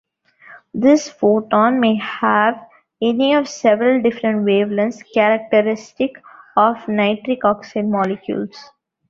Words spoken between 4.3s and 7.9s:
wavelengths characteristic of nitric oxide